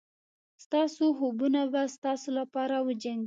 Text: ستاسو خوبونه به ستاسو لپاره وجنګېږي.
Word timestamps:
ستاسو 0.63 1.05
خوبونه 1.17 1.61
به 1.71 1.81
ستاسو 1.95 2.29
لپاره 2.39 2.75
وجنګېږي. 2.87 3.19